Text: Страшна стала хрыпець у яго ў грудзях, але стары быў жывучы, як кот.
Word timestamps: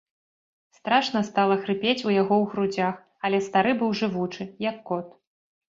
Страшна 0.77 1.21
стала 1.29 1.55
хрыпець 1.65 2.05
у 2.09 2.15
яго 2.21 2.35
ў 2.41 2.45
грудзях, 2.55 2.95
але 3.29 3.45
стары 3.51 3.71
быў 3.85 3.97
жывучы, 4.03 4.53
як 4.71 4.85
кот. 4.91 5.07